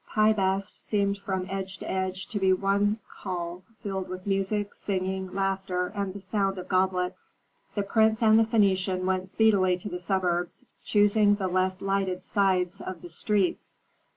Pi 0.15 0.33
Bast 0.33 0.83
seemed 0.83 1.19
from 1.19 1.45
edge 1.47 1.77
to 1.77 1.87
edge 1.87 2.25
to 2.29 2.39
be 2.39 2.51
one 2.53 2.97
hall 3.17 3.61
filled 3.83 4.09
with 4.09 4.25
music, 4.25 4.73
singing, 4.73 5.31
laughter, 5.31 5.91
and 5.93 6.11
the 6.11 6.19
sound 6.19 6.57
of 6.57 6.67
goblets. 6.67 7.19
The 7.75 7.83
prince 7.83 8.23
and 8.23 8.39
the 8.39 8.45
Phœnician 8.45 9.03
went 9.03 9.29
speedily 9.29 9.77
to 9.77 9.89
the 9.89 9.99
suburbs, 9.99 10.65
choosing 10.83 11.35
the 11.35 11.47
less 11.47 11.81
lighted 11.81 12.23
sides 12.23 12.81
of 12.81 13.03
the 13.03 13.11
streets. 13.11 13.77